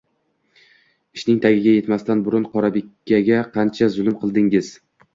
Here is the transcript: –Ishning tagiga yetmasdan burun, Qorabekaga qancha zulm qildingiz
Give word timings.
–Ishning 1.19 1.37
tagiga 1.43 1.75
yetmasdan 1.75 2.25
burun, 2.31 2.49
Qorabekaga 2.57 3.41
qancha 3.55 3.95
zulm 4.01 4.21
qildingiz 4.27 4.77